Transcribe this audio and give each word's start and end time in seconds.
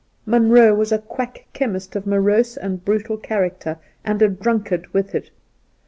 Munroe 0.25 0.73
was 0.73 0.91
a 0.91 0.97
quack 0.97 1.45
chemist 1.53 1.95
of 1.95 2.07
morose 2.07 2.57
and 2.57 2.83
brutal 2.83 3.17
character, 3.17 3.77
and 4.03 4.19
a 4.23 4.29
drunkard 4.29 4.91
with 4.95 5.13
it. 5.13 5.29